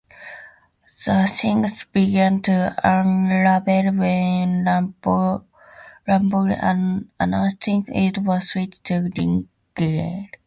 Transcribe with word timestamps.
Then 1.05 1.27
things 1.27 1.83
began 1.93 2.41
to 2.47 2.73
unravel 2.83 3.91
when 4.01 4.65
Lamborghini 6.07 7.05
announced 7.19 7.67
it 7.67 8.17
was 8.17 8.49
switching 8.49 9.11
to 9.11 9.45
Ligier. 9.79 10.29